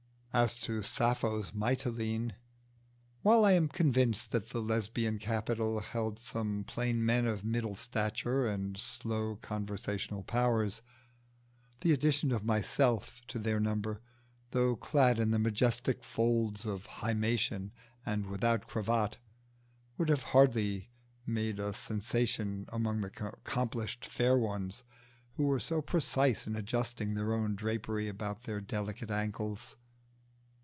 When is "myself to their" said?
12.45-13.59